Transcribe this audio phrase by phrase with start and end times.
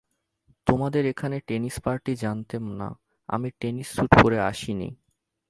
[0.67, 2.89] তোমাদের এখানে tennis party জানতেম না,
[3.29, 4.89] আমি টেনিস সুট পরে আসি নি।